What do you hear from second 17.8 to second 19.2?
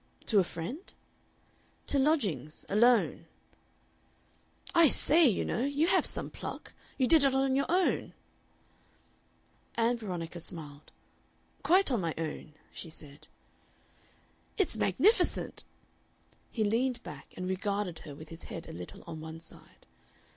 her with his head a little on